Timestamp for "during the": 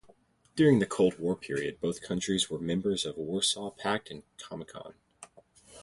0.55-0.87